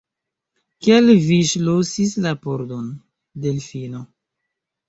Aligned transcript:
Kial 0.85 1.11
vi 1.25 1.37
ŝlosis 1.51 2.15
la 2.27 2.33
pordon, 2.47 2.89
Delfino? 3.45 4.03